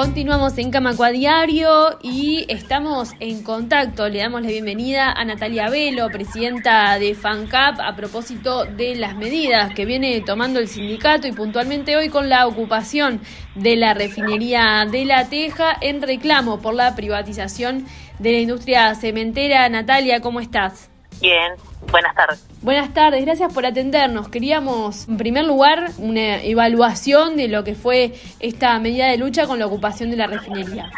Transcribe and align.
Continuamos 0.00 0.56
en 0.56 0.70
Camaco 0.70 1.04
Diario 1.12 1.98
y 2.00 2.46
estamos 2.48 3.12
en 3.20 3.42
contacto. 3.42 4.08
Le 4.08 4.20
damos 4.20 4.40
la 4.40 4.48
bienvenida 4.48 5.12
a 5.12 5.26
Natalia 5.26 5.68
Velo, 5.68 6.08
presidenta 6.08 6.98
de 6.98 7.14
FANCAP, 7.14 7.78
a 7.78 7.94
propósito 7.96 8.64
de 8.64 8.94
las 8.94 9.14
medidas 9.14 9.74
que 9.74 9.84
viene 9.84 10.22
tomando 10.22 10.58
el 10.58 10.68
sindicato 10.68 11.28
y 11.28 11.32
puntualmente 11.32 11.98
hoy 11.98 12.08
con 12.08 12.30
la 12.30 12.46
ocupación 12.46 13.20
de 13.54 13.76
la 13.76 13.92
refinería 13.92 14.86
de 14.90 15.04
La 15.04 15.28
Teja 15.28 15.76
en 15.82 16.00
reclamo 16.00 16.62
por 16.62 16.72
la 16.72 16.96
privatización 16.96 17.84
de 18.18 18.32
la 18.32 18.38
industria 18.38 18.94
cementera. 18.94 19.68
Natalia, 19.68 20.22
¿cómo 20.22 20.40
estás? 20.40 20.90
Bien, 21.20 21.54
buenas 21.90 22.14
tardes. 22.14 22.46
Buenas 22.62 22.94
tardes, 22.94 23.24
gracias 23.24 23.52
por 23.52 23.66
atendernos. 23.66 24.28
Queríamos, 24.28 25.06
en 25.06 25.18
primer 25.18 25.44
lugar, 25.44 25.90
una 25.98 26.42
evaluación 26.42 27.36
de 27.36 27.48
lo 27.48 27.62
que 27.62 27.74
fue 27.74 28.14
esta 28.38 28.78
medida 28.78 29.06
de 29.06 29.18
lucha 29.18 29.46
con 29.46 29.58
la 29.58 29.66
ocupación 29.66 30.10
de 30.10 30.16
la 30.16 30.26
refinería. 30.26 30.90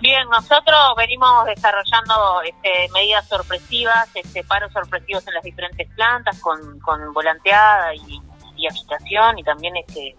Bien, 0.00 0.28
nosotros 0.28 0.78
venimos 0.96 1.44
desarrollando 1.46 2.42
este, 2.42 2.88
medidas 2.92 3.26
sorpresivas, 3.28 4.08
este, 4.14 4.44
paros 4.44 4.72
sorpresivos 4.72 5.26
en 5.26 5.34
las 5.34 5.42
diferentes 5.42 5.88
plantas 5.94 6.40
con, 6.40 6.78
con 6.80 7.12
volanteada 7.12 7.94
y, 7.94 8.20
agitación 8.68 9.38
y 9.38 9.44
también 9.44 9.76
este, 9.76 10.16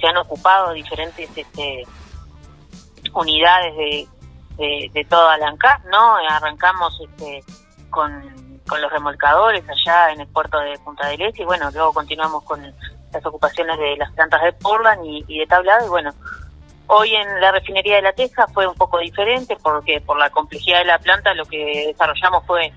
se 0.00 0.06
han 0.08 0.16
ocupado 0.16 0.72
diferentes 0.72 1.30
este, 1.36 1.84
unidades 3.14 3.76
de, 3.76 4.08
de, 4.56 4.90
de 4.92 5.04
toda 5.04 5.38
la 5.38 5.48
ANCAP, 5.48 5.84
¿no? 5.84 6.16
Arrancamos 6.16 7.00
este, 7.00 7.44
con, 7.96 8.60
con 8.68 8.82
los 8.82 8.92
remolcadores 8.92 9.64
allá 9.66 10.12
en 10.12 10.20
el 10.20 10.26
puerto 10.26 10.58
de 10.58 10.78
Punta 10.80 11.08
del 11.08 11.22
Este 11.22 11.42
y 11.42 11.44
bueno, 11.46 11.70
luego 11.70 11.94
continuamos 11.94 12.44
con 12.44 12.60
las 12.62 13.24
ocupaciones 13.24 13.78
de 13.78 13.96
las 13.96 14.12
plantas 14.12 14.42
de 14.42 14.52
Portland 14.52 15.00
y, 15.02 15.38
de 15.38 15.46
Tablado 15.46 15.86
y 15.86 15.88
bueno, 15.88 16.10
hoy 16.88 17.14
en 17.14 17.40
la 17.40 17.52
refinería 17.52 17.96
de 17.96 18.02
La 18.02 18.12
Teja 18.12 18.46
fue 18.48 18.66
un 18.66 18.74
poco 18.74 18.98
diferente 18.98 19.56
porque 19.62 20.02
por 20.02 20.18
la 20.18 20.28
complejidad 20.28 20.80
de 20.80 20.84
la 20.84 20.98
planta 20.98 21.32
lo 21.32 21.46
que 21.46 21.86
desarrollamos 21.86 22.44
fue 22.44 22.70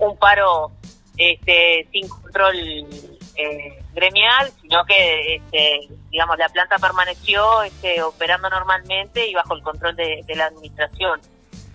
un 0.00 0.18
paro 0.18 0.70
este, 1.16 1.88
sin 1.90 2.06
control 2.06 2.54
eh, 2.54 3.82
gremial, 3.94 4.50
sino 4.60 4.84
que 4.84 5.36
este, 5.36 5.88
digamos 6.10 6.36
la 6.36 6.50
planta 6.50 6.76
permaneció 6.76 7.62
este, 7.62 8.02
operando 8.02 8.50
normalmente 8.50 9.26
y 9.26 9.32
bajo 9.32 9.54
el 9.54 9.62
control 9.62 9.96
de 9.96 10.34
la 10.36 10.44
administración 10.44 11.22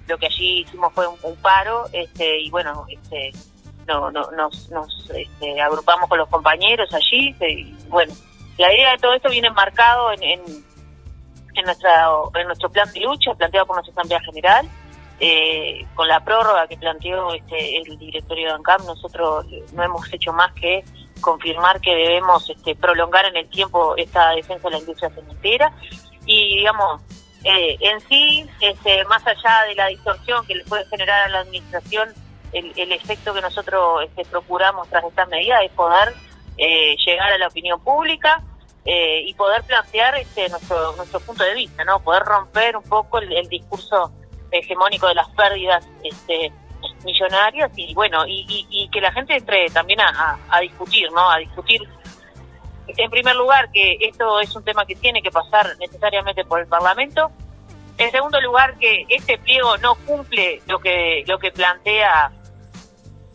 lo 0.08 0.18
que 0.18 0.28
allí 0.28 0.62
hicimos 0.62 0.94
fue 0.94 1.08
un, 1.08 1.36
paro 1.42 1.86
este, 1.94 2.42
y 2.42 2.50
bueno, 2.50 2.86
este, 2.90 3.32
no, 3.88 4.12
no, 4.12 4.30
nos, 4.32 4.70
este, 5.10 5.62
agrupamos 5.62 6.10
con 6.10 6.18
los 6.18 6.30
compañeros 6.30 6.94
allí 6.94 7.36
y 7.42 7.74
bueno, 7.88 8.14
la 8.58 8.74
idea 8.74 8.92
de 8.92 8.98
todo 8.98 9.14
esto 9.14 9.30
viene 9.30 9.50
marcado 9.50 10.12
en, 10.12 10.24
en, 10.24 10.42
en, 11.56 11.66
nuestra, 11.66 12.08
en 12.36 12.48
nuestro 12.48 12.70
plan 12.70 12.92
de 12.94 13.00
lucha 13.00 13.34
planteado 13.34 13.66
por 13.66 13.78
nuestra 13.78 13.94
Asamblea 13.94 14.20
General. 14.22 14.68
Eh, 15.20 15.86
con 15.94 16.08
la 16.08 16.20
prórroga 16.22 16.68
que 16.68 16.76
planteó 16.76 17.34
este, 17.34 17.78
el 17.78 17.98
directorio 17.98 18.48
de 18.48 18.54
ANCAM, 18.56 18.86
nosotros 18.86 19.46
no 19.72 19.84
hemos 19.84 20.12
hecho 20.12 20.34
más 20.34 20.52
que 20.54 20.84
confirmar 21.22 21.80
que 21.80 21.96
debemos 21.96 22.50
este, 22.50 22.76
prolongar 22.76 23.26
en 23.28 23.38
el 23.38 23.50
tiempo 23.50 23.96
esta 23.96 24.32
defensa 24.32 24.68
de 24.68 24.76
la 24.76 24.80
industria 24.80 25.10
cementera 25.12 25.72
y, 26.26 26.58
digamos, 26.58 27.02
eh, 27.44 27.78
en 27.80 28.00
sí, 28.02 28.46
este, 28.62 29.04
más 29.06 29.26
allá 29.28 29.64
de 29.68 29.76
la 29.76 29.88
distorsión 29.88 30.46
que 30.46 30.56
le 30.56 30.64
puede 30.64 30.86
generar 30.86 31.24
a 31.24 31.30
la 31.30 31.40
administración, 31.40 32.14
el, 32.54 32.92
efecto 32.92 33.34
que 33.34 33.42
nosotros 33.42 34.04
este, 34.04 34.26
procuramos 34.26 34.88
tras 34.88 35.04
esta 35.04 35.26
medida 35.26 35.64
es 35.64 35.72
poder 35.72 36.14
eh, 36.58 36.96
llegar 37.04 37.34
a 37.34 37.38
la 37.40 37.48
opinión 37.48 37.84
pública 37.84 38.44
eh, 38.86 39.24
y 39.26 39.34
poder 39.34 39.64
plantear 39.64 40.16
este, 40.18 40.48
nuestro, 40.50 40.96
nuestro 40.96 41.20
punto 41.22 41.44
de 41.44 41.56
vista, 41.56 41.84
no 41.84 42.00
poder 42.00 42.22
romper 42.24 42.78
un 42.78 42.84
poco 42.84 43.18
el, 43.18 43.48
discurso 43.48 44.12
hegemónico 44.52 45.08
de 45.08 45.16
las 45.16 45.28
pérdidas 45.30 45.84
este, 46.04 46.54
millonarias 47.04 47.72
y 47.76 47.94
bueno 47.96 48.24
y, 48.28 48.88
que 48.92 49.02
la 49.02 49.12
gente 49.12 49.36
entre 49.36 49.68
también 49.72 50.00
a 50.02 50.60
discutir, 50.62 51.12
¿no? 51.12 51.32
A 51.32 51.40
discutir 51.40 51.82
en 52.88 53.10
primer 53.10 53.36
lugar, 53.36 53.72
que 53.72 53.98
esto 54.02 54.40
es 54.40 54.56
un 54.56 54.64
tema 54.64 54.86
que 54.86 54.96
tiene 54.96 55.22
que 55.22 55.32
pasar 55.32 55.78
necesariamente 55.80 56.44
por 56.46 56.60
el 56.60 56.68
Parlamento. 56.68 57.32
En 57.98 58.12
segundo 58.12 58.42
lugar, 58.42 58.78
que 58.78 59.06
este 59.10 59.38
pliego 59.38 59.78
no 59.78 59.96
cumple 59.96 60.62
lo 60.68 60.80
que 60.80 61.24
lo 61.28 61.38
que 61.38 61.52
plantea 61.52 62.32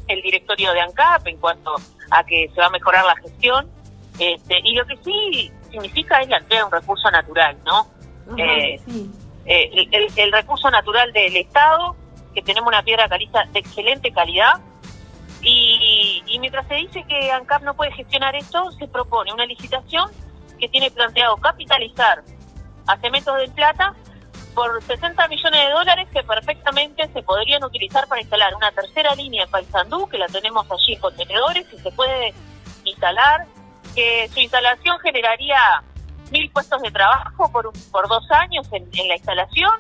el 0.09 0.23
directorio 0.23 0.73
de 0.73 0.81
ANCAP 0.81 1.27
en 1.29 1.37
cuanto 1.37 1.75
a 2.11 2.25
que 2.25 2.49
se 2.55 2.61
va 2.61 2.67
a 2.67 2.71
mejorar 2.71 3.05
la 3.05 3.17
gestión. 3.17 3.71
Este, 4.19 4.59
y 4.65 4.75
lo 4.75 4.85
que 4.87 4.97
sí 5.05 5.53
significa 5.71 6.21
es 6.21 6.29
la 6.29 6.39
entrega 6.39 6.63
de 6.63 6.67
un 6.67 6.73
recurso 6.73 7.11
natural, 7.11 7.57
¿no? 7.65 7.87
Eh, 8.37 8.81
eh, 9.47 10.11
el, 10.17 10.33
recurso 10.33 10.71
natural 10.71 11.13
del 11.13 11.37
Estado, 11.37 11.97
que 12.35 12.43
tenemos 12.43 12.69
una 12.69 12.83
piedra 12.83 13.09
caliza 13.09 13.45
de 13.53 13.61
excelente 13.61 14.11
calidad, 14.13 14.61
y, 15.43 16.39
mientras 16.41 16.67
se 16.69 16.75
dice 16.75 17.05
que 17.05 17.31
ANCAP 17.31 17.63
no 17.63 17.75
puede 17.75 17.93
gestionar 17.93 18.35
esto, 18.35 18.71
se 18.73 18.89
propone 18.89 19.33
una 19.33 19.47
licitación 19.47 20.11
que 20.59 20.69
tiene 20.69 20.91
planteado 20.91 21.37
capitalizar 21.37 22.23
a 22.87 22.97
Cementos 22.99 23.37
del 23.37 23.51
Plata 23.53 23.95
por 24.55 24.83
60 24.83 25.29
millones 25.29 25.67
de 25.67 25.71
dólares 25.71 26.09
que 26.13 26.23
perfectamente 26.25 27.09
se 27.13 27.23
podrían 27.23 27.63
utilizar 27.63 28.09
para 28.09 28.21
instalar 28.21 28.55
una 28.55 28.73
tercera 28.73 29.15
línea 29.15 29.45
en 29.45 29.51
Paysandú, 29.51 30.09
que 30.09 30.19
la 30.19 30.27
tenemos 30.27 30.67
allí 30.71 30.95
en 30.95 31.01
contenedores, 31.01 31.67
y 31.73 31.79
se 31.79 31.93
puede 31.93 32.35
instalar, 32.85 33.47
que 33.95 34.29
su 34.33 34.41
instalación 34.41 34.99
generaría 35.01 35.59
mil 36.33 36.51
puestos 36.51 36.83
de 36.83 36.91
trabajo 36.91 37.51
por, 37.53 37.71
por 37.93 38.09
dos 38.09 38.29
años 38.33 38.67
en, 38.73 38.89
en 38.93 39.09
la 39.09 39.15
instalación 39.15 39.73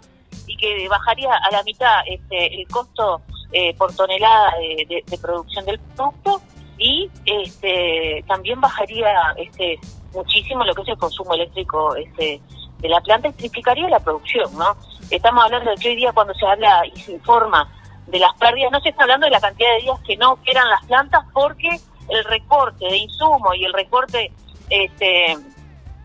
y 0.47 0.57
que 0.57 0.89
bajaría 0.89 1.35
a 1.35 1.51
la 1.51 1.63
mitad 1.65 2.01
este, 2.07 2.61
el 2.61 2.69
costo 2.69 3.23
eh, 3.53 3.75
por 3.75 3.95
tonelada 3.95 4.55
de, 4.59 5.19
producción 5.21 5.65
del 5.65 5.79
producto 5.79 6.41
y 6.77 7.11
este, 7.25 8.25
también 8.27 8.61
bajaría 8.61 9.35
este, 9.37 9.79
muchísimo 10.13 10.65
lo 10.65 10.75
que 10.75 10.83
es 10.83 10.89
el 10.89 10.99
consumo 10.99 11.35
eléctrico 11.35 11.95
este, 11.97 12.41
de 12.79 12.89
la 12.89 13.01
planta 13.01 13.29
y 13.29 13.33
triplicaría 13.33 13.89
la 13.89 14.01
producción, 14.01 14.57
¿no? 14.57 14.77
Estamos 15.11 15.45
hablando 15.45 15.71
de 15.71 15.77
que 15.77 15.89
hoy 15.89 15.97
día 15.97 16.13
cuando 16.13 16.35
se 16.35 16.47
habla 16.47 16.83
y 16.87 16.99
se 17.01 17.13
informa 17.13 17.69
de 18.07 18.19
las 18.19 18.33
pérdidas, 18.35 18.71
no 18.73 18.81
se 18.81 18.91
está 18.91 19.03
hablando 19.03 19.27
de 19.27 19.33
la 19.33 19.41
cantidad 19.41 19.71
de 19.75 19.83
días 19.83 20.01
que 20.07 20.17
no 20.17 20.33
operan 20.33 20.69
las 20.69 20.85
plantas 20.87 21.25
porque 21.33 21.69
el 22.09 22.25
recorte 22.25 22.87
de 22.87 22.97
insumos 22.97 23.55
y 23.57 23.65
el 23.65 23.73
recorte 23.73 24.33
este, 24.71 25.37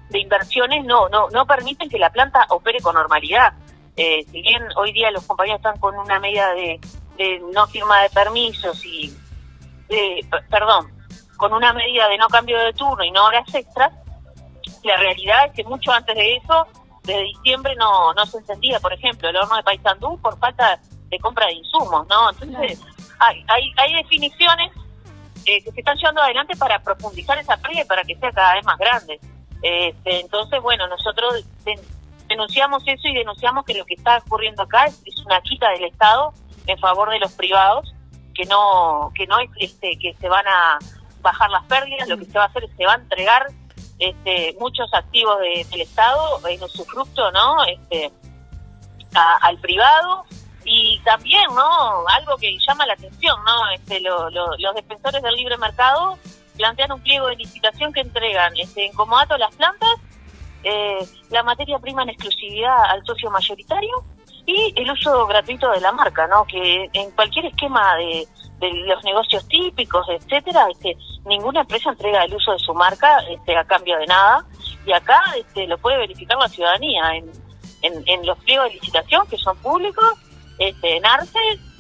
de 0.10 0.20
inversiones 0.20 0.86
no, 0.86 1.10
no, 1.10 1.30
no 1.30 1.46
permiten 1.46 1.90
que 1.90 2.00
la 2.00 2.10
planta 2.10 2.46
opere 2.50 2.80
con 2.80 2.96
normalidad. 2.96 3.54
Eh, 3.96 4.26
si 4.32 4.42
bien 4.42 4.64
hoy 4.76 4.92
día 4.92 5.12
los 5.12 5.26
compañeros 5.26 5.60
están 5.60 5.80
con 5.80 5.98
una 5.98 6.20
medida 6.20 6.54
de 6.54 6.80
de 7.18 7.42
no 7.54 7.68
firma 7.68 8.02
de 8.02 8.10
permisos 8.10 8.84
y, 8.86 9.16
de, 9.90 10.26
perdón, 10.50 10.92
con 11.38 11.54
una 11.54 11.74
medida 11.74 12.08
de 12.08 12.18
no 12.18 12.28
cambio 12.28 12.58
de 12.58 12.74
turno 12.74 13.04
y 13.04 13.12
no 13.12 13.26
horas 13.26 13.54
extras, 13.54 13.92
la 14.84 14.98
realidad 14.98 15.46
es 15.48 15.54
que 15.54 15.64
mucho 15.64 15.92
antes 15.92 16.16
de 16.16 16.38
eso, 16.38 16.68
desde 17.04 17.24
diciembre 17.24 17.76
no, 17.76 18.14
no 18.14 18.26
se 18.26 18.38
encendía, 18.38 18.80
por 18.80 18.94
ejemplo, 18.94 19.30
el 19.30 19.36
horno 19.36 19.56
de 19.58 19.64
Paysandú 19.64 20.20
por 20.22 20.38
falta 20.40 20.80
de 21.10 21.20
compra 21.20 21.48
de 21.48 21.54
insumos, 21.54 22.08
¿no? 22.08 22.30
Entonces, 22.30 22.82
hay, 23.20 23.44
hay, 23.48 23.74
hay 23.78 24.04
definiciones 24.04 24.72
eh, 25.46 25.64
que 25.64 25.72
se 25.72 25.80
están 25.82 25.98
llevando 25.98 26.22
adelante 26.22 26.56
para 26.56 26.80
profundizar 26.80 27.38
esa 27.38 27.58
pérdida 27.58 27.82
y 27.82 27.86
para 27.86 28.04
que 28.04 28.16
sea 28.16 28.32
cada 28.32 28.56
vez 28.56 28.66
más 28.66 28.78
grande. 28.78 29.20
Este, 29.62 30.20
entonces, 30.22 30.62
bueno, 30.62 30.88
nosotros 30.88 31.46
denunciamos 32.28 32.84
eso 32.86 33.08
y 33.08 33.14
denunciamos 33.14 33.66
que 33.66 33.74
lo 33.74 33.86
que 33.86 33.96
está 33.96 34.18
ocurriendo 34.18 34.64
acá 34.64 34.86
es, 34.86 35.02
es 35.06 35.18
una 35.26 35.42
quita 35.42 35.70
del 35.72 35.86
Estado 35.86 36.34
en 36.68 36.78
favor 36.80 37.10
de 37.10 37.20
los 37.20 37.32
privados, 37.34 37.94
que 38.34 38.46
no, 38.46 39.12
que 39.16 39.28
no 39.28 39.38
este, 39.58 39.98
que 40.00 40.16
se 40.20 40.30
van 40.30 40.46
a 40.48 40.80
bajar 41.22 41.50
las 41.50 41.64
pérdidas, 41.66 42.08
lo 42.08 42.18
que 42.18 42.26
se 42.26 42.38
va 42.38 42.46
a 42.46 42.48
hacer 42.48 42.64
es 42.66 42.72
se 42.76 42.86
va 42.86 42.94
a 42.94 42.98
entregar 42.98 43.48
este, 44.00 44.56
muchos 44.60 44.94
activos 44.94 45.40
del 45.40 45.82
Estado 45.82 46.46
en 46.48 46.64
usufructo, 46.64 47.32
¿no? 47.32 47.64
Este, 47.66 48.12
al 49.14 49.58
privado 49.60 50.26
y 50.66 51.00
también, 51.04 51.46
¿no? 51.54 52.08
Algo 52.08 52.38
que 52.38 52.58
llama 52.68 52.86
la 52.86 52.94
atención, 52.94 53.38
¿no? 53.46 53.70
Este, 53.72 54.00
los 54.02 54.76
defensores 54.76 55.22
del 55.22 55.36
libre 55.36 55.58
mercado 55.58 56.18
plantean 56.58 56.92
un 56.92 57.02
pliego 57.02 57.28
de 57.28 57.36
licitación 57.36 57.94
que 57.94 58.02
entregan 58.02 58.54
este, 58.58 58.86
en 58.86 58.94
comodato 58.94 59.38
las 59.38 59.56
plantas, 59.56 59.96
eh, 60.64 61.06
la 61.30 61.44
materia 61.44 61.80
prima 61.80 62.04
en 62.04 62.10
exclusividad 62.10 62.84
al 62.90 63.06
socio 63.06 63.30
mayoritario 63.30 64.04
y 64.46 64.74
el 64.76 64.92
uso 64.92 65.26
gratuito 65.28 65.70
de 65.72 65.80
la 65.82 65.92
marca, 65.92 66.28
¿no? 66.28 66.46
Que 66.46 66.90
en 66.94 67.12
cualquier 67.12 67.46
esquema 67.46 67.96
de, 67.96 68.28
los 68.62 69.04
negocios 69.04 69.46
típicos, 69.50 70.08
etcétera, 70.08 70.68
este, 70.72 70.96
ninguna 71.26 71.62
empresa 71.62 71.90
entrega 71.90 72.24
el 72.24 72.34
uso 72.34 72.54
de 72.54 72.60
su 72.60 72.74
marca 72.74 73.20
este, 73.30 73.58
a 73.58 73.66
cambio 73.66 73.98
de 73.98 74.06
nada 74.06 74.46
y 74.86 74.94
acá 74.94 75.22
este, 75.38 75.68
lo 75.68 75.78
puede 75.78 75.98
verificar 75.98 76.38
la 76.38 76.48
ciudadanía 76.48 77.18
en, 77.18 77.30
en, 77.82 78.26
los 78.26 78.38
pliegos 78.40 78.70
de 78.70 78.76
licitación 78.76 79.28
que 79.28 79.36
son 79.38 79.58
públicos, 79.58 80.14
este, 80.60 80.96
en 80.96 81.06
Arce 81.06 81.40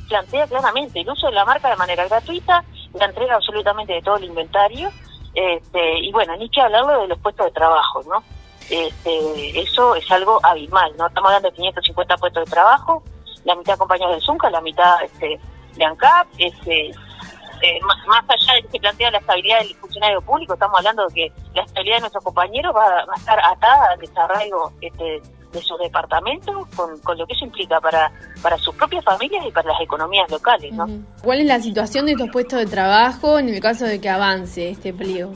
plantea 0.09 0.45
claramente 0.47 0.99
el 0.99 1.09
uso 1.09 1.27
de 1.27 1.33
la 1.33 1.45
marca 1.45 1.69
de 1.69 1.77
manera 1.77 2.05
gratuita, 2.05 2.65
la 2.93 3.05
entrega 3.05 3.35
absolutamente 3.35 3.93
de 3.93 4.01
todo 4.01 4.17
el 4.17 4.25
inventario, 4.25 4.89
este, 5.33 5.99
y 5.99 6.11
bueno, 6.11 6.35
ni 6.35 6.49
que 6.49 6.61
hablarlo 6.61 7.01
de 7.01 7.07
los 7.07 7.19
puestos 7.19 7.45
de 7.45 7.51
trabajo, 7.53 8.03
¿no? 8.03 8.23
Este, 8.69 9.59
eso 9.59 9.95
es 9.95 10.09
algo 10.11 10.39
abismal, 10.43 10.91
¿no? 10.97 11.07
Estamos 11.07 11.29
hablando 11.29 11.49
de 11.49 11.55
550 11.55 12.17
puestos 12.17 12.45
de 12.45 12.51
trabajo, 12.51 13.03
la 13.43 13.55
mitad 13.55 13.77
compañeros 13.77 14.13
del 14.13 14.21
Zunca, 14.21 14.49
la 14.49 14.61
mitad 14.61 15.03
este, 15.03 15.39
de 15.75 15.85
ANCAP, 15.85 16.27
este, 16.37 16.87
eh, 16.89 17.79
más, 17.81 18.23
allá 18.27 18.55
de 18.55 18.61
que 18.63 18.69
se 18.69 18.79
plantea 18.79 19.11
la 19.11 19.19
estabilidad 19.19 19.59
del 19.59 19.75
funcionario 19.75 20.21
público, 20.21 20.53
estamos 20.53 20.77
hablando 20.79 21.07
de 21.07 21.13
que 21.13 21.31
la 21.53 21.63
estabilidad 21.63 21.95
de 21.95 22.01
nuestros 22.01 22.23
compañeros 22.23 22.75
va, 22.75 22.99
a 22.99 23.15
estar 23.15 23.39
atada 23.39 23.91
al 23.93 23.99
desarrollo 23.99 24.71
este, 24.81 25.21
de 25.53 25.61
sus 25.61 25.79
departamentos, 25.79 26.67
con, 26.75 27.17
lo 27.17 27.25
que 27.25 27.33
eso 27.33 27.45
implica 27.45 27.79
para, 27.79 28.11
para 28.41 28.57
sus 28.57 28.75
propias 28.75 29.05
familias 29.05 29.45
y 29.45 29.51
para 29.51 29.71
las 29.71 29.81
economías 29.81 30.29
locales. 30.29 30.73
¿no? 30.73 30.87
¿Cuál 31.23 31.39
es 31.41 31.45
la 31.45 31.59
situación 31.59 32.05
de 32.05 32.13
estos 32.13 32.29
puestos 32.31 32.59
de 32.59 32.65
trabajo 32.65 33.39
en 33.39 33.49
el 33.49 33.61
caso 33.61 33.85
de 33.85 34.01
que 34.01 34.09
avance 34.09 34.69
este 34.69 34.93
pliego? 34.93 35.31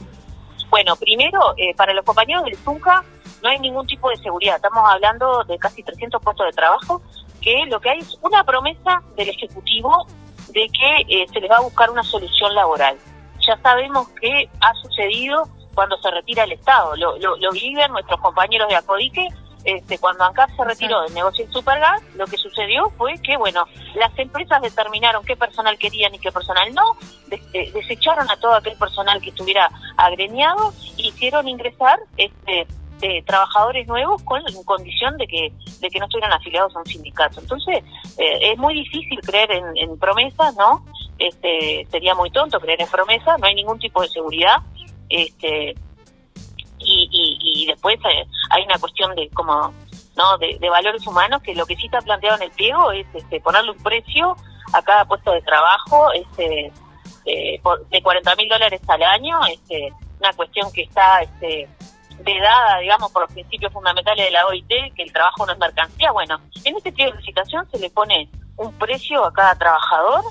Bueno, 0.70 0.96
primero, 0.96 1.54
eh, 1.56 1.74
para 1.74 1.94
los 1.94 2.04
compañeros 2.04 2.44
del 2.44 2.56
Zunca 2.56 3.02
no 3.42 3.48
hay 3.48 3.58
ningún 3.58 3.86
tipo 3.86 4.10
de 4.10 4.16
seguridad. 4.16 4.56
Estamos 4.56 4.82
hablando 4.88 5.44
de 5.44 5.58
casi 5.58 5.82
300 5.82 6.22
puestos 6.22 6.46
de 6.46 6.52
trabajo, 6.52 7.02
que 7.40 7.64
lo 7.66 7.80
que 7.80 7.90
hay 7.90 7.98
es 7.98 8.18
una 8.22 8.44
promesa 8.44 9.02
del 9.16 9.28
Ejecutivo 9.28 10.06
de 10.48 10.68
que 10.68 11.22
eh, 11.22 11.26
se 11.32 11.40
les 11.40 11.50
va 11.50 11.56
a 11.56 11.60
buscar 11.60 11.90
una 11.90 12.02
solución 12.02 12.54
laboral. 12.54 12.96
Ya 13.46 13.56
sabemos 13.62 14.08
que 14.20 14.48
ha 14.60 14.74
sucedido 14.74 15.48
cuando 15.74 15.96
se 15.98 16.10
retira 16.10 16.44
el 16.44 16.52
Estado. 16.52 16.96
Lo, 16.96 17.16
lo, 17.18 17.52
viven 17.52 17.92
nuestros 17.92 18.20
compañeros 18.20 18.68
de 18.68 18.76
Acodique. 18.76 19.28
Este, 19.64 19.98
cuando 19.98 20.24
ANCAP 20.24 20.50
se 20.56 20.64
retiró 20.64 21.02
del 21.02 21.12
negocio 21.14 21.44
del 21.44 21.52
Supergas, 21.52 22.00
lo 22.14 22.26
que 22.26 22.36
sucedió 22.36 22.90
fue 22.96 23.20
que, 23.20 23.36
bueno, 23.36 23.64
las 23.96 24.16
empresas 24.18 24.62
determinaron 24.62 25.24
qué 25.24 25.36
personal 25.36 25.76
querían 25.76 26.14
y 26.14 26.18
qué 26.18 26.32
personal 26.32 26.72
no, 26.74 26.96
eh, 27.52 27.70
desecharon 27.72 28.30
a 28.30 28.36
todo 28.36 28.54
aquel 28.54 28.76
personal 28.78 29.20
que 29.20 29.30
estuviera 29.30 29.68
agremiado 29.96 30.72
y 30.96 31.08
hicieron 31.08 31.48
ingresar 31.48 31.98
este, 32.16 32.66
de 32.98 33.22
trabajadores 33.26 33.86
nuevos 33.86 34.22
con 34.22 34.42
condición 34.64 35.16
de 35.16 35.26
que 35.26 35.52
de 35.80 35.88
que 35.88 35.98
no 35.98 36.06
estuvieran 36.06 36.32
afiliados 36.32 36.74
a 36.74 36.80
un 36.80 36.86
sindicato. 36.86 37.40
Entonces, 37.40 37.84
eh, 38.18 38.52
es 38.52 38.58
muy 38.58 38.74
difícil 38.74 39.20
creer 39.20 39.50
en, 39.52 39.98
promesas, 39.98 40.54
¿no? 40.56 40.84
Este, 41.18 41.86
sería 41.90 42.14
muy 42.14 42.30
tonto 42.30 42.60
creer 42.60 42.82
en 42.82 42.88
promesas, 42.88 43.38
no 43.38 43.46
hay 43.46 43.54
ningún 43.54 43.78
tipo 43.78 44.02
de 44.02 44.08
seguridad. 44.08 44.58
Este, 45.08 45.74
y, 46.80 47.38
y, 47.40 47.66
después 47.66 47.98
eh, 47.98 48.26
hay 48.50 48.64
una 48.64 48.78
cuestión 48.78 49.14
de 49.14 49.28
como 49.30 49.72
no 50.16 50.38
de, 50.38 50.58
valores 50.68 51.06
humanos 51.06 51.42
que 51.42 51.54
lo 51.54 51.66
que 51.66 51.76
sí 51.76 51.86
está 51.86 52.00
planteado 52.00 52.36
en 52.36 52.42
el 52.42 52.50
pliego 52.50 52.90
es 52.92 53.06
este, 53.14 53.40
ponerle 53.40 53.70
un 53.70 53.82
precio 53.82 54.36
a 54.72 54.82
cada 54.82 55.04
puesto 55.04 55.32
de 55.32 55.42
trabajo 55.42 56.12
este, 56.12 56.72
eh, 57.24 57.60
de 57.90 58.02
40 58.02 58.36
mil 58.36 58.48
dólares 58.48 58.80
al 58.88 59.02
año, 59.02 59.38
este, 59.46 59.92
una 60.18 60.32
cuestión 60.32 60.70
que 60.72 60.82
está 60.82 61.20
este, 61.20 61.68
vedada, 62.24 62.78
digamos, 62.80 63.10
por 63.12 63.22
los 63.22 63.32
principios 63.32 63.72
fundamentales 63.72 64.26
de 64.26 64.30
la 64.30 64.46
OIT, 64.46 64.68
que 64.94 65.02
el 65.02 65.12
trabajo 65.12 65.46
no 65.46 65.52
es 65.52 65.58
mercancía. 65.58 66.12
Bueno, 66.12 66.40
en 66.64 66.76
este 66.76 66.92
tipo 66.92 67.10
de 67.10 67.16
licitación 67.16 67.68
se 67.70 67.78
le 67.78 67.90
pone 67.90 68.28
un 68.56 68.72
precio 68.74 69.24
a 69.24 69.32
cada 69.32 69.54
trabajador, 69.54 70.24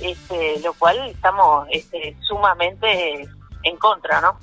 este, 0.00 0.60
lo 0.60 0.72
cual 0.74 0.98
estamos 1.08 1.66
este, 1.70 2.16
sumamente 2.20 3.28
en 3.64 3.76
contra, 3.76 4.20
¿no? 4.20 4.38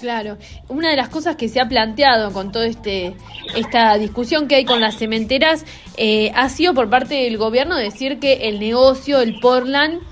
Claro, 0.00 0.36
una 0.68 0.90
de 0.90 0.96
las 0.96 1.08
cosas 1.08 1.36
que 1.36 1.48
se 1.48 1.60
ha 1.60 1.68
planteado 1.68 2.32
con 2.32 2.52
toda 2.52 2.66
este 2.66 3.16
esta 3.54 3.96
discusión 3.96 4.48
que 4.48 4.56
hay 4.56 4.64
con 4.64 4.80
las 4.80 4.96
cementeras 4.96 5.64
eh, 5.96 6.32
ha 6.34 6.48
sido 6.48 6.74
por 6.74 6.90
parte 6.90 7.14
del 7.14 7.38
gobierno 7.38 7.76
decir 7.76 8.18
que 8.18 8.48
el 8.48 8.58
negocio, 8.58 9.20
el 9.20 9.38
Portland, 9.40 10.02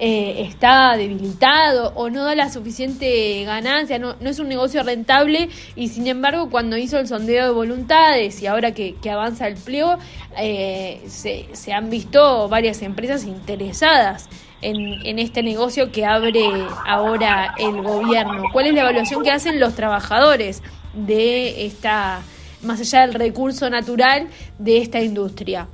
eh, 0.00 0.46
está 0.46 0.96
debilitado 0.96 1.92
o 1.96 2.08
no 2.08 2.24
da 2.24 2.36
la 2.36 2.50
suficiente 2.50 3.42
ganancia, 3.44 3.98
no, 3.98 4.14
no, 4.20 4.30
es 4.30 4.38
un 4.38 4.48
negocio 4.48 4.82
rentable 4.84 5.48
y 5.74 5.88
sin 5.88 6.06
embargo 6.06 6.50
cuando 6.50 6.76
hizo 6.76 6.98
el 6.98 7.08
sondeo 7.08 7.46
de 7.46 7.52
voluntades 7.52 8.40
y 8.40 8.46
ahora 8.46 8.72
que, 8.72 8.94
avanza 9.10 9.48
el 9.48 9.56
pliego, 9.56 9.96
eh, 10.36 11.02
se, 11.08 11.48
se, 11.52 11.72
han 11.72 11.90
visto 11.90 12.48
varias 12.48 12.82
empresas 12.82 13.24
interesadas 13.24 14.28
en, 14.60 14.76
en 15.04 15.18
este 15.18 15.42
negocio 15.42 15.90
que 15.90 16.04
abre 16.04 16.48
ahora 16.86 17.54
el 17.58 17.82
gobierno. 17.82 18.44
¿Cuál 18.52 18.66
es 18.66 18.74
la 18.74 18.82
evaluación 18.82 19.22
que 19.24 19.30
hacen 19.30 19.58
los 19.58 19.74
trabajadores 19.74 20.62
de 20.92 21.66
esta, 21.66 22.20
más 22.62 22.80
allá 22.80 23.00
del 23.06 23.14
recurso 23.14 23.68
natural 23.70 24.28
de 24.58 24.78
esta 24.78 25.00
industria? 25.00 25.66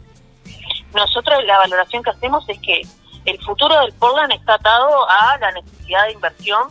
Nosotros 0.94 1.44
la 1.44 1.58
valoración 1.58 2.02
que 2.02 2.10
hacemos 2.10 2.48
es 2.48 2.58
que 2.60 2.82
el 3.24 3.42
futuro 3.42 3.78
del 3.80 3.92
Portland 3.94 4.32
está 4.32 4.54
atado 4.54 5.08
a 5.08 5.38
la 5.38 5.52
necesidad 5.52 6.06
de 6.06 6.12
inversión 6.12 6.68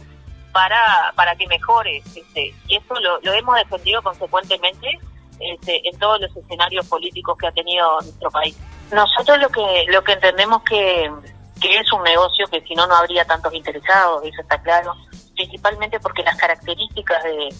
para, 0.51 1.11
para 1.15 1.35
que 1.35 1.47
mejore. 1.47 2.03
Este, 2.15 2.53
y 2.67 2.77
eso 2.77 2.93
lo, 3.23 3.33
hemos 3.33 3.55
defendido 3.55 4.01
consecuentemente 4.01 4.99
este, 5.39 5.87
en 5.87 5.97
todos 5.97 6.21
los 6.21 6.35
escenarios 6.37 6.87
políticos 6.87 7.37
que 7.37 7.47
ha 7.47 7.51
tenido 7.51 7.99
nuestro 8.01 8.29
país. 8.29 8.55
Nosotros 8.91 9.39
lo 9.39 9.49
que, 9.49 9.85
lo 9.89 10.03
que 10.03 10.13
entendemos 10.13 10.61
que, 10.63 11.11
que 11.59 11.79
es 11.79 11.91
un 11.91 12.03
negocio 12.03 12.45
que 12.47 12.61
si 12.61 12.75
no, 12.75 12.85
no 12.85 12.95
habría 12.95 13.25
tantos 13.25 13.53
interesados, 13.53 14.23
eso 14.23 14.41
está 14.41 14.61
claro, 14.61 14.93
principalmente 15.35 15.99
porque 15.99 16.21
las 16.21 16.37
características 16.37 17.23
de, 17.23 17.55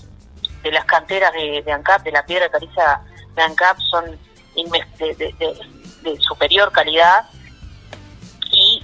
de 0.62 0.72
las 0.72 0.86
canteras 0.86 1.34
de, 1.34 1.64
ANCAP, 1.72 2.04
de 2.04 2.12
la 2.12 2.26
piedra 2.26 2.50
caliza 2.50 3.02
de 3.36 3.42
ANCAP, 3.42 3.80
son 3.90 4.06
de, 4.56 5.58
de 6.04 6.18
superior 6.20 6.72
calidad 6.72 7.26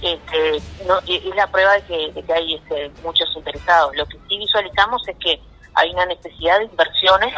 este, 0.02 0.56
es 0.56 1.36
la 1.36 1.46
prueba 1.46 1.74
de 1.74 1.82
que, 1.82 2.32
hay 2.32 2.54
este, 2.54 2.90
muchos 3.02 3.28
interesados. 3.36 3.94
Lo 3.96 4.06
que 4.06 4.18
sí 4.28 4.38
visualizamos 4.38 5.06
es 5.08 5.16
que 5.18 5.40
hay 5.74 5.90
una 5.90 6.06
necesidad 6.06 6.58
de 6.58 6.64
inversiones, 6.64 7.34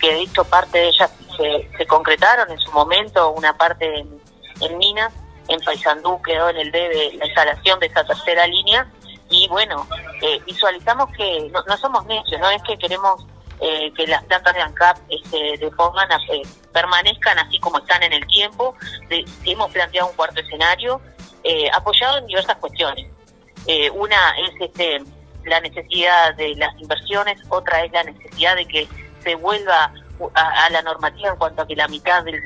que 0.00 0.12
de 0.12 0.22
hecho 0.22 0.44
parte 0.44 0.78
de 0.78 0.88
ellas 0.88 1.10
se, 1.76 1.86
concretaron 1.86 2.50
en 2.50 2.58
su 2.58 2.70
momento, 2.72 3.30
una 3.30 3.56
parte 3.56 4.04
en, 4.60 4.78
Minas, 4.78 5.12
en 5.48 5.60
Paysandú 5.60 6.20
quedó 6.22 6.50
en 6.50 6.58
el 6.58 6.70
debe 6.70 7.12
la 7.14 7.26
instalación 7.26 7.80
de 7.80 7.86
esa 7.86 8.04
tercera 8.04 8.46
línea 8.46 8.86
y 9.30 9.48
bueno, 9.48 9.86
eh, 10.22 10.40
visualizamos 10.44 11.10
que 11.16 11.50
no, 11.50 11.76
somos 11.76 12.04
necios, 12.06 12.40
no 12.40 12.50
es 12.50 12.62
que 12.62 12.76
queremos 12.76 13.24
eh, 13.60 13.92
que 13.94 14.06
las 14.06 14.24
plantas 14.24 14.54
de 14.54 14.60
ANCAP 14.60 14.98
este, 15.08 15.36
de 15.58 15.66
eh, 15.66 16.42
permanezcan 16.72 17.38
así 17.38 17.58
como 17.60 17.78
están 17.78 18.02
en 18.02 18.12
el 18.12 18.26
tiempo. 18.26 18.74
hemos 19.44 19.70
planteado 19.70 20.08
un 20.08 20.16
cuarto 20.16 20.40
escenario 20.40 21.00
eh, 21.44 21.70
apoyado 21.72 22.18
en 22.18 22.26
diversas 22.26 22.56
cuestiones. 22.56 23.06
Eh, 23.66 23.90
una 23.90 24.16
es 24.38 24.50
este, 24.60 25.02
la 25.44 25.60
necesidad 25.60 26.34
de 26.36 26.54
las 26.56 26.78
inversiones, 26.80 27.40
otra 27.48 27.84
es 27.84 27.92
la 27.92 28.04
necesidad 28.04 28.56
de 28.56 28.66
que 28.66 28.88
se 29.22 29.34
vuelva 29.34 29.92
a, 30.34 30.70
la 30.70 30.82
normativa 30.82 31.30
en 31.30 31.36
cuanto 31.36 31.62
a 31.62 31.66
que 31.66 31.76
la 31.76 31.88
mitad 31.88 32.24
del, 32.24 32.42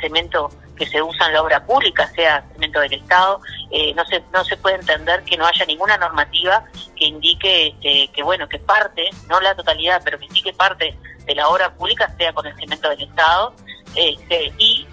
cemento 0.00 0.50
que 0.76 0.86
se 0.86 1.00
usa 1.02 1.26
en 1.26 1.34
la 1.34 1.42
obra 1.42 1.64
pública 1.66 2.08
sea 2.14 2.44
cemento 2.52 2.80
del 2.80 2.94
Estado. 2.94 3.40
Eh, 3.70 3.92
no 3.94 4.04
se 4.06 4.22
no 4.32 4.42
se 4.44 4.56
puede 4.56 4.76
entender 4.76 5.22
que 5.24 5.36
no 5.36 5.46
haya 5.46 5.64
ninguna 5.66 5.96
normativa 5.98 6.64
que 6.96 7.04
indique 7.04 7.68
este, 7.68 8.08
que 8.12 8.22
bueno 8.22 8.48
que 8.48 8.58
parte, 8.58 9.10
no 9.28 9.40
la 9.40 9.54
totalidad, 9.54 10.00
pero 10.04 10.18
que 10.18 10.24
indique 10.24 10.52
parte 10.52 10.96
de 11.26 11.34
la 11.34 11.48
obra 11.48 11.72
pública 11.74 12.12
sea 12.16 12.32
con 12.32 12.46
el 12.46 12.56
cemento 12.56 12.88
del 12.88 13.02
Estado. 13.02 13.54
Este, 13.94 14.52
y 14.58 14.86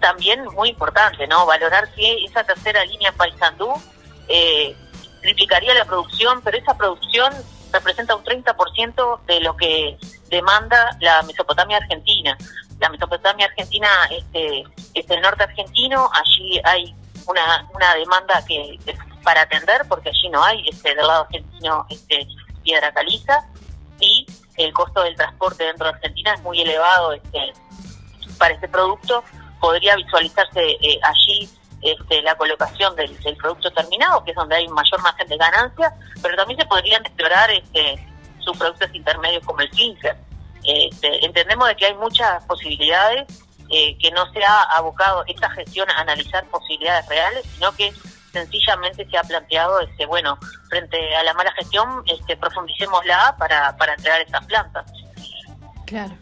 también 0.00 0.44
muy 0.54 0.70
importante, 0.70 1.26
¿no? 1.26 1.46
Valorar 1.46 1.92
que 1.94 2.24
esa 2.24 2.44
tercera 2.44 2.84
línea 2.84 3.12
Paysandú 3.12 3.72
eh, 4.28 4.76
triplicaría 5.20 5.74
la 5.74 5.84
producción, 5.84 6.40
pero 6.42 6.58
esa 6.58 6.76
producción 6.76 7.32
representa 7.72 8.16
un 8.16 8.24
30% 8.24 9.20
de 9.26 9.40
lo 9.40 9.56
que 9.56 9.98
demanda 10.28 10.96
la 11.00 11.22
Mesopotamia 11.22 11.78
argentina. 11.78 12.36
La 12.78 12.88
Mesopotamia 12.88 13.46
argentina 13.46 13.88
este, 14.10 14.64
es 14.94 15.10
el 15.10 15.20
norte 15.20 15.42
argentino, 15.42 16.10
allí 16.14 16.60
hay 16.64 16.94
una, 17.26 17.68
una 17.74 17.94
demanda 17.94 18.44
que, 18.46 18.78
para 19.22 19.42
atender, 19.42 19.82
porque 19.88 20.10
allí 20.10 20.28
no 20.30 20.42
hay 20.42 20.68
este, 20.68 20.94
del 20.94 21.06
lado 21.06 21.22
argentino 21.22 21.86
este, 21.90 22.26
piedra 22.62 22.92
caliza, 22.92 23.46
y 24.00 24.26
el 24.56 24.72
costo 24.72 25.02
del 25.02 25.16
transporte 25.16 25.64
dentro 25.64 25.86
de 25.86 25.94
Argentina 25.94 26.34
es 26.34 26.42
muy 26.42 26.60
elevado 26.60 27.12
este, 27.12 27.52
para 28.38 28.54
este 28.54 28.68
producto 28.68 29.24
podría 29.60 29.96
visualizarse 29.96 30.60
eh, 30.60 30.98
allí 31.02 31.48
este, 31.80 32.22
la 32.22 32.36
colocación 32.36 32.94
del, 32.96 33.16
producto 33.36 33.70
terminado, 33.70 34.24
que 34.24 34.32
es 34.32 34.36
donde 34.36 34.56
hay 34.56 34.68
mayor 34.68 35.00
margen 35.02 35.28
de 35.28 35.36
ganancia, 35.36 35.94
pero 36.20 36.36
también 36.36 36.58
se 36.58 36.66
podrían 36.66 37.04
explorar 37.04 37.50
este, 37.50 38.04
sus 38.40 38.56
productos 38.56 38.88
intermedios 38.92 39.44
como 39.44 39.60
el 39.60 39.70
clinker. 39.70 40.16
Este, 40.64 41.24
entendemos 41.24 41.68
de 41.68 41.76
que 41.76 41.86
hay 41.86 41.94
muchas 41.94 42.44
posibilidades, 42.44 43.26
eh, 43.70 43.96
que 43.98 44.10
no 44.10 44.30
se 44.32 44.42
ha 44.44 44.62
abocado 44.62 45.24
esta 45.26 45.50
gestión 45.50 45.88
a 45.90 46.00
analizar 46.00 46.44
posibilidades 46.46 47.06
reales, 47.08 47.46
sino 47.54 47.70
que 47.72 47.92
sencillamente 48.32 49.08
se 49.08 49.16
ha 49.16 49.22
planteado, 49.22 49.80
este, 49.80 50.06
bueno, 50.06 50.38
frente 50.68 51.14
a 51.14 51.22
la 51.22 51.34
mala 51.34 51.52
gestión, 51.52 52.02
este, 52.06 52.36
profundicémosla 52.36 53.36
para, 53.38 53.76
para 53.76 53.94
entregar 53.94 54.20
estas 54.20 54.44
plantas. 54.46 54.90
Claro. 55.86 56.12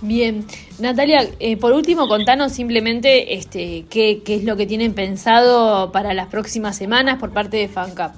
Bien, 0.00 0.46
Natalia, 0.78 1.26
eh, 1.38 1.56
por 1.56 1.72
último, 1.72 2.08
contanos 2.08 2.52
simplemente 2.52 3.34
este, 3.34 3.86
qué, 3.88 4.22
es 4.26 4.44
lo 4.44 4.56
que 4.56 4.66
tienen 4.66 4.94
pensado 4.94 5.92
para 5.92 6.12
las 6.14 6.26
próximas 6.28 6.76
semanas 6.76 7.18
por 7.18 7.32
parte 7.32 7.56
de 7.56 7.68
FANCAP. 7.68 8.14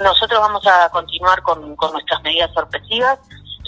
Nosotros 0.00 0.40
vamos 0.40 0.64
a 0.66 0.88
continuar 0.90 1.42
con, 1.42 1.74
nuestras 1.92 2.22
medidas 2.22 2.52
sorpresivas. 2.52 3.18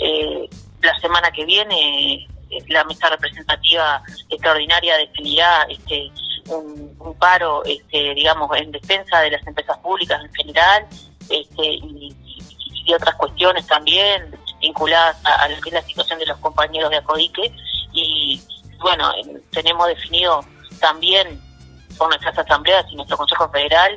eh, 0.02 0.48
la 0.80 0.96
semana 1.00 1.32
que 1.32 1.44
viene 1.44 2.28
la 2.68 2.84
mesa 2.84 3.08
representativa 3.10 4.02
extraordinaria 4.28 4.96
definirá 4.96 5.66
este, 5.68 6.10
un, 6.48 7.14
paro, 7.18 7.64
este, 7.64 8.14
digamos, 8.14 8.50
en 8.56 8.70
defensa 8.72 9.20
de 9.20 9.32
las 9.32 9.46
empresas 9.46 9.76
públicas 9.78 10.20
en 10.24 10.32
general 10.34 10.86
este, 11.28 11.66
y, 11.66 12.14
otras 12.94 13.16
cuestiones 13.16 13.66
también 13.66 14.34
vinculadas 14.68 15.16
a, 15.24 15.48
lo 15.48 15.60
que 15.60 15.70
es 15.70 15.74
la 15.74 15.82
situación 15.82 16.18
de 16.18 16.26
los 16.26 16.38
compañeros 16.38 16.90
de 16.90 16.96
ACODIQUE. 16.98 17.52
Y 17.92 18.40
bueno, 18.80 19.12
tenemos 19.50 19.86
definido 19.88 20.40
también 20.80 21.40
por 21.96 22.08
nuestras 22.08 22.38
asambleas 22.38 22.86
y 22.90 22.96
nuestro 22.96 23.16
Consejo 23.16 23.48
Federal 23.50 23.96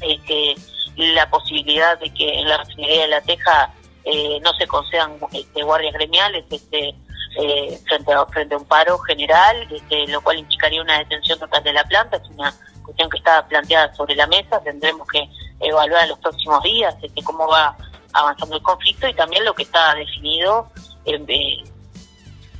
este, 0.00 0.54
la 0.96 1.28
posibilidad 1.30 1.98
de 1.98 2.12
que 2.12 2.40
en 2.40 2.48
la 2.48 2.58
refinería 2.58 3.02
de 3.02 3.08
La 3.08 3.20
Teja 3.20 3.72
eh, 4.04 4.38
no 4.42 4.52
se 4.54 4.66
concedan 4.66 5.16
este, 5.32 5.62
guardias 5.62 5.94
gremiales 5.94 6.44
este, 6.50 6.94
eh, 7.40 7.78
frente, 7.86 8.12
a, 8.12 8.26
frente 8.26 8.54
a 8.54 8.58
un 8.58 8.64
paro 8.64 8.98
general, 8.98 9.56
este, 9.70 10.06
lo 10.08 10.20
cual 10.20 10.38
implicaría 10.38 10.82
una 10.82 10.98
detención 10.98 11.38
total 11.38 11.62
de 11.62 11.72
la 11.72 11.84
planta. 11.84 12.16
Es 12.16 12.28
una 12.30 12.52
cuestión 12.84 13.08
que 13.10 13.18
está 13.18 13.46
planteada 13.46 13.94
sobre 13.94 14.14
la 14.16 14.26
mesa. 14.26 14.60
Tendremos 14.62 15.06
que 15.08 15.28
evaluar 15.60 16.04
en 16.04 16.10
los 16.10 16.18
próximos 16.18 16.62
días 16.62 16.94
este, 17.02 17.22
cómo 17.22 17.46
va 17.46 17.76
avanzando 18.18 18.56
el 18.56 18.62
conflicto 18.62 19.08
y 19.08 19.14
también 19.14 19.44
lo 19.44 19.54
que 19.54 19.62
está 19.62 19.94
definido 19.94 20.70
eh, 21.04 21.62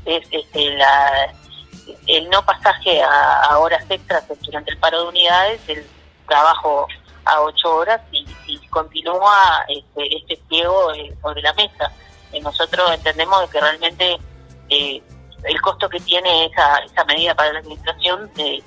es 0.04 0.26
este, 0.30 0.76
la, 0.76 1.32
el 2.06 2.28
no 2.30 2.44
pasaje 2.44 3.02
a, 3.02 3.58
horas 3.58 3.84
extras 3.88 4.24
durante 4.40 4.70
el 4.70 4.78
paro 4.78 5.02
de 5.02 5.08
unidades, 5.08 5.60
el 5.68 5.86
trabajo 6.26 6.86
a 7.24 7.40
ocho 7.42 7.76
horas 7.76 8.00
y, 8.12 8.26
continúa 8.70 9.64
este, 9.68 10.16
este 10.16 10.36
pliego 10.46 10.92
eh, 10.92 11.14
sobre 11.22 11.42
la 11.42 11.52
mesa. 11.54 11.90
nosotros 12.42 12.92
entendemos 12.92 13.48
que 13.50 13.60
realmente 13.60 14.18
eh, 14.68 15.02
el 15.44 15.60
costo 15.60 15.88
que 15.88 16.00
tiene 16.00 16.46
esa, 16.46 16.78
esa 16.78 17.04
medida 17.04 17.34
para 17.34 17.52
la 17.52 17.58
administración 17.60 18.30
eh, 18.36 18.62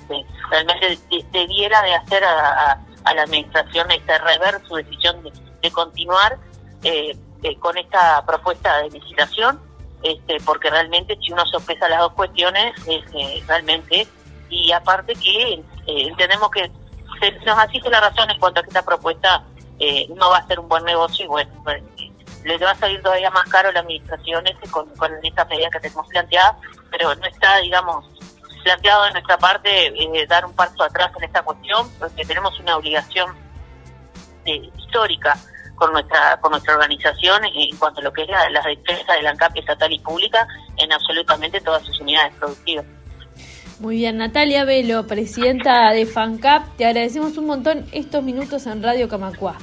realmente 0.50 0.98
debiera 1.30 1.82
de 1.82 1.94
hacer 1.94 2.24
a, 2.24 2.78
la 3.14 3.22
administración 3.22 3.90
este 3.90 4.18
rever 4.18 4.60
su 4.66 4.76
decisión 4.76 5.22
de, 5.60 5.70
continuar 5.70 6.38
eh, 6.82 7.16
con 7.58 7.76
esta 7.76 8.24
propuesta 8.26 8.78
de 8.78 8.90
licitación 8.90 9.60
este, 10.02 10.38
porque 10.44 10.70
realmente 10.70 11.16
si 11.20 11.32
uno 11.32 11.44
sorpresa 11.46 11.88
las 11.88 12.00
dos 12.00 12.12
cuestiones 12.12 12.74
este, 12.86 13.42
realmente 13.46 14.06
y 14.48 14.72
aparte 14.72 15.14
que 15.14 15.62
entendemos 15.86 16.50
que 16.50 16.70
nos 17.46 17.58
asiste 17.58 17.88
la 17.88 18.00
razón 18.00 18.30
en 18.30 18.38
cuanto 18.38 18.60
a 18.60 18.62
que 18.62 18.68
esta 18.68 18.84
propuesta 18.84 19.44
no 20.14 20.30
va 20.30 20.38
a 20.38 20.46
ser 20.46 20.60
un 20.60 20.68
buen 20.68 20.84
negocio 20.84 21.24
y 21.24 21.28
bueno 21.28 21.50
pues, 21.64 21.82
les 22.44 22.60
va 22.60 22.70
a 22.70 22.74
salir 22.74 23.02
todavía 23.02 23.30
más 23.30 23.48
caro 23.48 23.70
la 23.72 23.80
administración 23.80 24.46
este 24.46 24.68
con, 24.70 24.88
con 24.96 25.12
esta 25.22 25.44
medida 25.44 25.70
que 25.70 25.80
tenemos 25.80 26.06
planteada, 26.08 26.56
pero 26.90 27.14
no 27.14 27.26
está, 27.26 27.58
digamos, 27.58 28.04
planteado 28.64 29.04
de 29.04 29.12
nuestra 29.12 29.38
parte 29.38 29.86
eh, 29.86 30.26
dar 30.26 30.44
un 30.44 30.54
paso 30.54 30.82
atrás 30.82 31.12
en 31.18 31.24
esta 31.24 31.42
cuestión, 31.42 31.88
porque 31.98 32.24
tenemos 32.24 32.58
una 32.60 32.76
obligación 32.76 33.34
eh, 34.44 34.70
histórica 34.76 35.36
con 35.76 35.92
nuestra 35.92 36.38
con 36.40 36.52
nuestra 36.52 36.74
organización 36.74 37.44
en 37.44 37.76
cuanto 37.76 38.00
a 38.00 38.04
lo 38.04 38.12
que 38.12 38.22
es 38.22 38.28
la, 38.28 38.48
la 38.50 38.62
defensa 38.62 39.14
de 39.14 39.22
la 39.22 39.30
ANCAP 39.30 39.56
estatal 39.56 39.92
y 39.92 39.98
pública 39.98 40.46
en 40.76 40.92
absolutamente 40.92 41.60
todas 41.60 41.82
sus 41.84 42.00
unidades 42.00 42.34
productivas. 42.34 42.84
Muy 43.80 43.96
bien, 43.96 44.18
Natalia 44.18 44.64
Velo, 44.64 45.06
presidenta 45.08 45.90
de 45.90 46.06
FANCAP, 46.06 46.76
te 46.76 46.86
agradecemos 46.86 47.36
un 47.36 47.46
montón 47.46 47.86
estos 47.90 48.22
minutos 48.22 48.66
en 48.66 48.80
Radio 48.82 49.08
Camacua. 49.08 49.56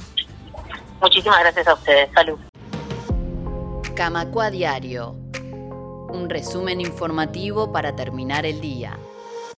Muchísimas 1.00 1.40
gracias 1.40 1.66
a 1.68 1.74
ustedes. 1.74 2.10
Salud. 2.12 2.38
Camacua 3.94 4.50
Diario. 4.50 5.12
Un 6.10 6.28
resumen 6.28 6.80
informativo 6.80 7.72
para 7.72 7.96
terminar 7.96 8.44
el 8.44 8.60
día. 8.60 8.98